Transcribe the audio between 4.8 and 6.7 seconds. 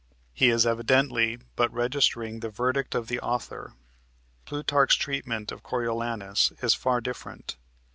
treatment of Coriolanus